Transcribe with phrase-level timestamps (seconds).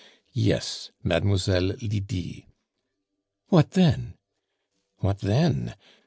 [0.33, 2.47] "Yes, Mademoiselle Lydie."
[3.49, 4.15] "What then?"
[4.97, 5.75] "What then?